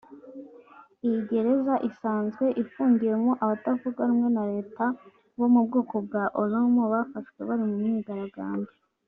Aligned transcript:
Iyi 1.05 1.19
gereza 1.29 1.75
isanzwe 1.89 2.45
ifungiyemo 2.63 3.31
abatavuga 3.43 3.99
rumwe 4.09 4.29
na 4.35 4.43
Leta 4.51 4.85
bo 5.37 5.47
mu 5.53 5.61
bwoko 5.67 5.95
bw’aba 6.05 6.33
Oromo 6.41 6.83
bafashwe 6.93 7.39
bari 7.47 7.63
mu 7.69 7.75
myigaragambyo 7.83 8.71